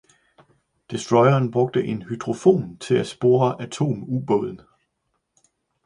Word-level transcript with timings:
Destroyeren 0.91 1.51
brugte 1.51 1.83
en 1.85 2.01
hydrofon 2.01 2.77
til 2.77 2.93
at 2.95 3.07
spore 3.07 3.61
atomubåden. 3.61 4.61